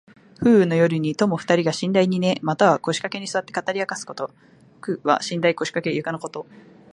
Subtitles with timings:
[0.39, 4.31] 風雨の夜に友二人が寝台に寝、またはこしかけにすわって語りあかすこと。
[4.81, 6.47] 「牀」は寝台・こしかけ・ゆかのこと。